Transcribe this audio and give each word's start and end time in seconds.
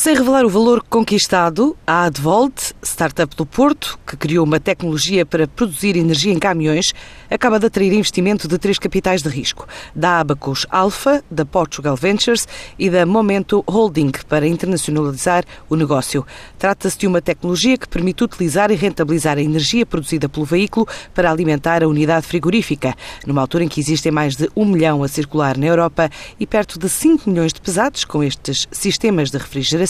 Sem 0.00 0.14
revelar 0.14 0.46
o 0.46 0.48
valor 0.48 0.82
conquistado, 0.82 1.76
a 1.86 2.04
Advolt, 2.04 2.72
startup 2.82 3.36
do 3.36 3.44
Porto, 3.44 3.98
que 4.06 4.16
criou 4.16 4.46
uma 4.46 4.58
tecnologia 4.58 5.26
para 5.26 5.46
produzir 5.46 5.94
energia 5.94 6.32
em 6.32 6.38
caminhões, 6.38 6.94
acaba 7.30 7.58
de 7.58 7.66
atrair 7.66 7.92
investimento 7.92 8.48
de 8.48 8.56
três 8.56 8.78
capitais 8.78 9.20
de 9.20 9.28
risco, 9.28 9.68
da 9.94 10.20
Abacus 10.20 10.64
Alpha, 10.70 11.22
da 11.30 11.44
Portugal 11.44 11.96
Ventures 11.96 12.48
e 12.78 12.88
da 12.88 13.04
Momento 13.04 13.62
Holding, 13.68 14.12
para 14.26 14.48
internacionalizar 14.48 15.44
o 15.68 15.76
negócio. 15.76 16.24
Trata-se 16.58 16.96
de 16.96 17.06
uma 17.06 17.20
tecnologia 17.20 17.76
que 17.76 17.86
permite 17.86 18.24
utilizar 18.24 18.70
e 18.70 18.76
rentabilizar 18.76 19.36
a 19.36 19.42
energia 19.42 19.84
produzida 19.84 20.30
pelo 20.30 20.46
veículo 20.46 20.88
para 21.12 21.30
alimentar 21.30 21.84
a 21.84 21.88
unidade 21.88 22.26
frigorífica, 22.26 22.94
numa 23.26 23.42
altura 23.42 23.64
em 23.64 23.68
que 23.68 23.80
existem 23.80 24.10
mais 24.10 24.34
de 24.34 24.48
um 24.56 24.64
milhão 24.64 25.02
a 25.02 25.08
circular 25.08 25.58
na 25.58 25.66
Europa 25.66 26.08
e 26.40 26.46
perto 26.46 26.78
de 26.78 26.88
5 26.88 27.28
milhões 27.28 27.52
de 27.52 27.60
pesados 27.60 28.02
com 28.06 28.24
estes 28.24 28.66
sistemas 28.72 29.30
de 29.30 29.36
refrigeração 29.36 29.89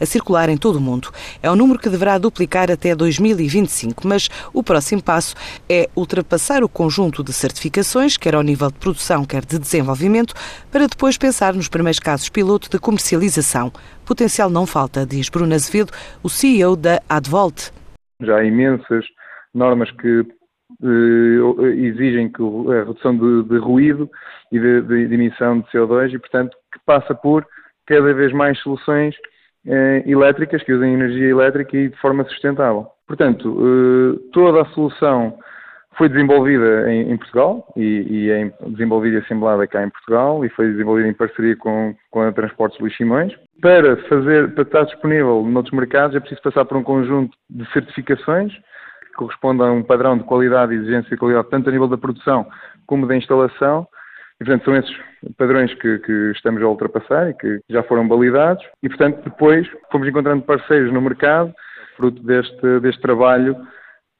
a 0.00 0.06
circular 0.06 0.48
em 0.48 0.56
todo 0.56 0.76
o 0.76 0.80
mundo. 0.80 1.10
É 1.42 1.50
um 1.50 1.56
número 1.56 1.78
que 1.78 1.88
deverá 1.88 2.16
duplicar 2.18 2.70
até 2.70 2.94
2025, 2.94 4.06
mas 4.06 4.28
o 4.52 4.62
próximo 4.62 5.02
passo 5.02 5.34
é 5.68 5.88
ultrapassar 5.96 6.62
o 6.62 6.68
conjunto 6.68 7.22
de 7.22 7.32
certificações, 7.32 8.16
quer 8.16 8.34
ao 8.34 8.42
nível 8.42 8.70
de 8.70 8.78
produção, 8.78 9.24
quer 9.24 9.44
de 9.44 9.58
desenvolvimento, 9.58 10.34
para 10.70 10.86
depois 10.86 11.18
pensar 11.18 11.54
nos 11.54 11.68
primeiros 11.68 11.98
casos 11.98 12.28
piloto 12.28 12.70
de 12.70 12.78
comercialização. 12.78 13.72
Potencial 14.06 14.50
não 14.50 14.66
falta, 14.66 15.04
diz 15.06 15.28
Bruno 15.28 15.54
Azevedo, 15.54 15.92
o 16.22 16.28
CEO 16.28 16.76
da 16.76 17.00
Advolt. 17.08 17.70
Já 18.20 18.36
há 18.36 18.44
imensas 18.44 19.04
normas 19.54 19.90
que 19.92 20.24
eh, 20.82 21.66
exigem 21.76 22.30
que 22.30 22.42
a 22.42 22.84
redução 22.84 23.16
de, 23.16 23.48
de 23.48 23.58
ruído 23.58 24.10
e 24.50 24.58
de, 24.58 24.82
de, 24.82 25.08
de, 25.08 25.14
emissão 25.14 25.60
de 25.60 25.66
CO2 25.70 26.12
e, 26.12 26.18
portanto, 26.18 26.56
que 26.72 26.80
passa 26.84 27.14
por 27.14 27.46
cada 27.86 28.12
vez 28.14 28.32
mais 28.32 28.58
soluções 28.60 29.14
eh, 29.66 30.02
elétricas 30.06 30.62
que 30.62 30.72
usem 30.72 30.94
energia 30.94 31.28
elétrica 31.28 31.76
e 31.76 31.88
de 31.88 31.96
forma 31.96 32.24
sustentável. 32.24 32.86
Portanto, 33.06 33.56
eh, 33.58 34.30
toda 34.32 34.62
a 34.62 34.66
solução 34.66 35.38
foi 35.96 36.08
desenvolvida 36.08 36.90
em, 36.92 37.12
em 37.12 37.16
Portugal 37.16 37.72
e, 37.76 38.06
e, 38.10 38.30
é 38.30 38.52
desenvolvida 38.68 39.18
e 39.18 39.20
assemblada 39.20 39.66
cá 39.66 39.84
em 39.84 39.90
Portugal 39.90 40.44
e 40.44 40.48
foi 40.50 40.70
desenvolvida 40.72 41.08
em 41.08 41.14
parceria 41.14 41.56
com, 41.56 41.94
com 42.10 42.22
a 42.22 42.32
Transportes 42.32 42.78
Luís 42.80 42.96
Simões. 42.96 43.32
Para, 43.60 43.96
fazer, 44.08 44.52
para 44.54 44.62
estar 44.62 44.84
disponível 44.84 45.42
noutros 45.44 45.74
mercados 45.74 46.16
é 46.16 46.20
preciso 46.20 46.42
passar 46.42 46.64
por 46.64 46.76
um 46.76 46.82
conjunto 46.82 47.36
de 47.48 47.64
certificações 47.72 48.52
que 48.52 49.12
correspondem 49.16 49.66
a 49.66 49.72
um 49.72 49.82
padrão 49.82 50.18
de 50.18 50.24
qualidade 50.24 50.74
e 50.74 50.76
exigência 50.76 51.10
de 51.10 51.16
qualidade 51.16 51.48
tanto 51.50 51.68
a 51.68 51.72
nível 51.72 51.88
da 51.88 51.96
produção 51.96 52.46
como 52.86 53.06
da 53.06 53.16
instalação 53.16 53.86
e, 54.44 54.46
portanto, 54.46 54.64
são 54.64 54.76
esses 54.76 54.94
padrões 55.36 55.72
que, 55.74 55.98
que, 56.00 56.32
estamos 56.32 56.62
a 56.62 56.68
ultrapassar 56.68 57.30
e 57.30 57.34
que 57.34 57.60
já 57.70 57.82
foram 57.82 58.06
validados. 58.06 58.64
E, 58.82 58.88
portanto, 58.88 59.22
depois 59.24 59.66
fomos 59.90 60.06
encontrando 60.06 60.42
parceiros 60.42 60.92
no 60.92 61.00
mercado, 61.00 61.52
fruto 61.96 62.22
deste, 62.22 62.80
deste 62.80 63.00
trabalho 63.00 63.56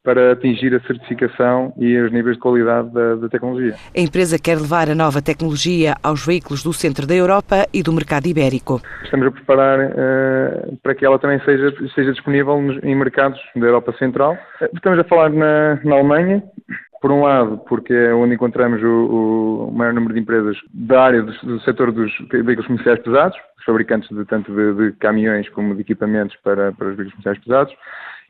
para 0.03 0.33
atingir 0.33 0.75
a 0.75 0.81
certificação 0.81 1.73
e 1.79 1.97
os 1.99 2.13
níveis 2.13 2.37
de 2.37 2.43
qualidade 2.43 2.93
da, 2.93 3.15
da, 3.17 3.29
tecnologia. 3.29 3.75
A 3.97 4.01
empresa 4.01 4.39
quer 4.39 4.59
levar 4.59 4.91
a 4.91 4.95
nova 4.95 5.23
tecnologia 5.23 5.95
aos 6.03 6.25
veículos 6.25 6.63
do 6.63 6.75
centro 6.75 7.07
da 7.07 7.15
Europa 7.15 7.67
e 7.73 7.83
do 7.83 7.91
mercado 7.91 8.27
ibérico. 8.27 8.83
Estamos 9.03 9.29
a 9.29 9.31
preparar 9.31 9.79
uh, 9.81 10.77
para 10.83 10.95
que 10.95 11.07
ela 11.07 11.19
também 11.19 11.41
seja, 11.41 11.73
seja 11.95 12.13
disponível 12.13 12.55
em 12.83 12.95
mercados 12.95 13.41
da 13.57 13.67
Europa 13.67 13.95
Central. 13.99 14.37
Estamos 14.75 14.99
a 14.99 15.05
falar 15.05 15.31
na, 15.31 15.81
na 15.83 15.95
Alemanha, 15.95 16.43
por 17.05 17.13
um 17.13 17.21
lado, 17.21 17.59
porque 17.69 17.93
é 17.93 18.15
onde 18.15 18.35
encontramos 18.35 18.83
o, 18.83 19.67
o 19.69 19.71
maior 19.71 19.93
número 19.93 20.15
de 20.15 20.21
empresas 20.21 20.57
da 20.73 21.03
área 21.03 21.23
do, 21.23 21.33
do 21.43 21.61
setor 21.61 21.93
dos 21.93 22.11
veículos 22.31 22.67
comerciais 22.67 22.99
pesados, 23.01 23.37
os 23.59 23.65
fabricantes 23.67 24.09
de, 24.09 24.25
tanto 24.25 24.51
de, 24.51 24.73
de, 24.73 24.93
caminhões 24.93 25.47
como 25.51 25.75
de 25.75 25.83
equipamentos 25.83 26.35
para, 26.37 26.73
para 26.73 26.89
os 26.89 26.97
veículos 26.97 27.13
comerciais 27.13 27.39
pesados. 27.45 27.75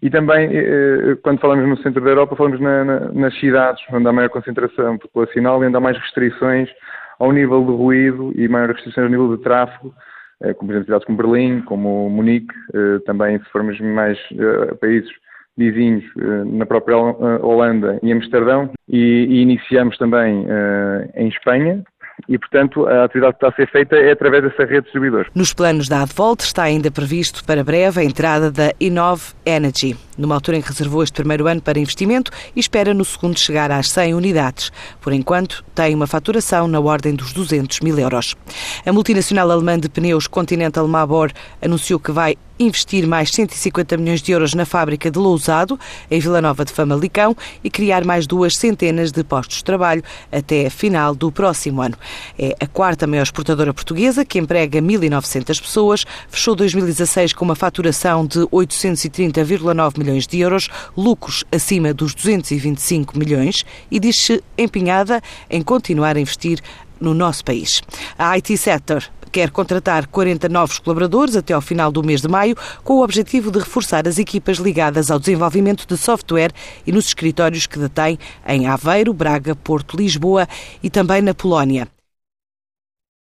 E 0.03 0.11
também, 0.11 0.49
eh, 0.51 1.13
eh, 1.13 1.15
quando 1.23 1.39
falamos 1.39 1.69
no 1.69 1.77
centro 1.85 2.03
da 2.03 2.11
Europa, 2.11 2.35
falamos 2.35 2.59
na, 2.59 2.85
na, 2.85 3.01
nas 3.13 3.39
cidades, 3.39 3.81
onde 3.93 4.09
há 4.09 4.13
maior 4.13 4.29
concentração 4.29 4.99
populacional 4.99 5.63
e 5.63 5.69
onde 5.69 5.77
há 5.77 5.81
mais 5.81 5.97
restrições 5.97 6.69
ao 7.21 7.31
nível 7.31 7.63
do 7.63 7.77
ruído 7.77 8.33
e 8.35 8.49
maiores 8.49 8.75
restrições 8.75 9.05
ao 9.05 9.11
nível 9.11 9.37
de 9.37 9.43
tráfego, 9.45 9.95
eh, 10.43 10.53
como 10.53 10.67
por 10.67 10.73
exemplo 10.73 10.87
cidades 10.87 11.07
como 11.07 11.19
Berlim, 11.19 11.61
como 11.61 12.11
Munique, 12.11 12.53
também 13.07 13.39
se 13.39 13.49
formos 13.51 13.79
mais 13.81 14.19
países 14.81 15.13
vizinhos 15.57 16.05
eh, 16.19 16.45
na 16.45 16.67
própria 16.67 16.95
eh, 16.95 17.39
Holanda 17.43 17.99
e 18.03 18.13
Amsterdão 18.13 18.71
e, 18.89 18.99
e 18.99 19.43
iniciamos 19.43 19.97
também 19.99 20.45
uh, 20.45 21.11
em 21.15 21.29
Espanha. 21.29 21.83
E, 22.29 22.39
portanto, 22.39 22.87
a 22.87 23.05
atividade 23.05 23.33
que 23.33 23.45
está 23.45 23.49
a 23.49 23.53
ser 23.53 23.71
feita 23.71 23.97
é 23.97 24.13
através 24.13 24.45
dessa 24.45 24.63
rede 24.63 24.79
de 24.79 24.83
distribuidores. 24.83 25.29
Nos 25.35 25.53
planos 25.53 25.89
da 25.89 26.03
Advolt 26.03 26.41
está 26.43 26.63
ainda 26.63 26.91
previsto 26.91 27.45
para 27.45 27.65
breve 27.65 28.01
a 28.01 28.05
entrada 28.05 28.53
da 28.53 28.73
Inov 28.79 29.35
Energy, 29.45 29.97
numa 30.17 30.37
altura 30.37 30.59
em 30.59 30.63
que 30.63 30.69
reservou 30.69 31.03
este 31.03 31.15
primeiro 31.15 31.49
ano 31.49 31.61
para 31.61 31.79
investimento 31.79 32.31
e 32.55 32.61
espera 32.61 32.95
no 32.95 33.05
segundo 33.05 33.39
chegar 33.39 33.71
às 33.71 33.91
100 33.91 34.15
unidades. 34.15 34.71
Por 35.01 35.13
enquanto, 35.13 35.65
tem 35.75 35.95
uma 35.95 36.07
faturação 36.07 36.69
na 36.69 36.79
ordem 36.79 37.15
dos 37.15 37.33
200 37.33 37.81
mil 37.81 37.99
euros. 37.99 38.37
A 38.87 38.93
multinacional 38.93 39.51
alemã 39.51 39.79
de 39.79 39.89
pneus 39.89 40.29
Continental 40.29 40.87
Mabor 40.87 41.33
anunciou 41.61 41.99
que 41.99 42.13
vai 42.13 42.37
investir 42.59 43.07
mais 43.07 43.31
150 43.31 43.97
milhões 43.97 44.23
de 44.23 44.33
euros 44.33 44.55
na 44.55 44.65
fábrica 44.65 45.11
de 45.11 45.19
Lousado, 45.19 45.79
em 46.11 46.21
Vila 46.21 46.41
Nova 46.41 46.65
de 46.65 46.73
Famalicão, 46.73 47.37
e 47.63 47.71
criar 47.71 48.05
mais 48.05 48.27
duas 48.27 48.57
centenas 48.57 49.11
de 49.11 49.25
postos 49.25 49.59
de 49.59 49.65
trabalho 49.65 50.03
até 50.31 50.67
a 50.67 50.71
final 50.71 51.15
do 51.15 51.31
próximo 51.33 51.83
ano. 51.83 51.97
É 52.39 52.57
a 52.61 52.67
quarta 52.67 53.07
maior 53.07 53.23
exportadora 53.23 53.75
portuguesa, 53.75 54.25
que 54.25 54.39
emprega 54.39 54.81
1.900 54.81 55.61
pessoas, 55.61 56.05
fechou 56.29 56.55
2016 56.55 57.33
com 57.33 57.45
uma 57.45 57.57
faturação 57.57 58.27
de 58.27 58.41
830,9 58.41 59.99
milhões 59.99 60.27
de 60.27 60.41
euros, 60.41 60.69
lucros 60.97 61.45
acima 61.51 61.93
dos 61.93 62.15
225 62.15 63.19
milhões 63.19 63.65
e 63.91 63.99
diz-se 63.99 64.43
empenhada 64.57 65.21
em 65.51 65.63
continuar 65.63 66.17
a 66.17 66.21
investir 66.21 66.61
no 67.01 67.15
nosso 67.15 67.45
país. 67.45 67.83
A 68.19 68.31
IT 68.37 68.57
Sector 68.57 69.05
quer 69.35 69.51
contratar 69.51 70.07
40 70.07 70.49
novos 70.49 70.79
colaboradores 70.79 71.35
até 71.35 71.53
ao 71.53 71.61
final 71.61 71.91
do 71.91 72.05
mês 72.05 72.23
de 72.23 72.29
maio, 72.29 72.57
com 72.85 72.95
o 72.95 73.03
objetivo 73.03 73.51
de 73.51 73.59
reforçar 73.59 74.07
as 74.07 74.17
equipas 74.17 74.59
ligadas 74.59 75.11
ao 75.11 75.19
desenvolvimento 75.19 75.89
de 75.89 75.97
software 75.97 76.53
e 76.87 76.93
nos 76.93 77.07
escritórios 77.07 77.67
que 77.67 77.77
detém 77.77 78.17
em 78.47 78.69
Aveiro, 78.69 79.13
Braga, 79.13 79.57
Porto, 79.57 79.97
Lisboa 79.97 80.47
e 80.81 80.89
também 80.89 81.21
na 81.21 81.35
Polónia. 81.35 81.94